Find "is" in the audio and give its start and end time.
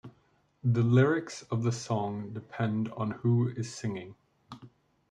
3.49-3.71